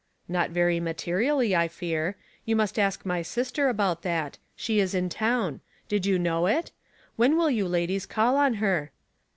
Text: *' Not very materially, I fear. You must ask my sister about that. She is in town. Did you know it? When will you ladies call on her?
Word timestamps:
*' 0.13 0.27
Not 0.27 0.49
very 0.49 0.79
materially, 0.79 1.55
I 1.55 1.67
fear. 1.67 2.17
You 2.43 2.55
must 2.55 2.79
ask 2.79 3.05
my 3.05 3.21
sister 3.21 3.69
about 3.69 4.01
that. 4.01 4.39
She 4.55 4.79
is 4.79 4.95
in 4.95 5.09
town. 5.09 5.61
Did 5.87 6.07
you 6.07 6.17
know 6.17 6.47
it? 6.47 6.71
When 7.17 7.37
will 7.37 7.51
you 7.51 7.67
ladies 7.67 8.07
call 8.07 8.35
on 8.35 8.55
her? 8.55 8.89